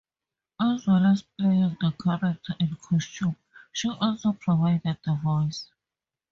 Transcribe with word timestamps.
As 0.59 0.87
well 0.87 1.05
as 1.05 1.21
playing 1.21 1.77
the 1.79 1.91
character 2.03 2.55
in 2.59 2.75
costume, 2.77 3.35
she 3.71 3.87
also 3.87 4.33
provided 4.33 4.97
the 5.05 5.13
voice. 5.13 5.67